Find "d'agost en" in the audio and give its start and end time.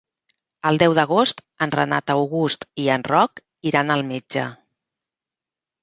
0.99-1.75